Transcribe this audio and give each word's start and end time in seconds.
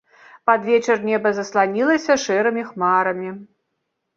Пад 0.49 0.63
вечар 0.69 1.03
неба 1.09 1.33
засланілася 1.39 2.17
шэрымі 2.25 2.67
хмарамі. 2.73 3.29